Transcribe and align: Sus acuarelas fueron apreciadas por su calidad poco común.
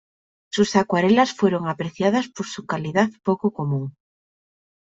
Sus 0.51 0.75
acuarelas 0.77 1.31
fueron 1.35 1.67
apreciadas 1.67 2.27
por 2.27 2.47
su 2.47 2.65
calidad 2.65 3.09
poco 3.21 3.51
común. 3.53 3.93